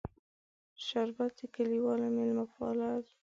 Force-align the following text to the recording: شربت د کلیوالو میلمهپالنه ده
شربت 0.85 1.31
د 1.39 1.41
کلیوالو 1.55 2.05
میلمهپالنه 2.17 2.89
ده 3.03 3.11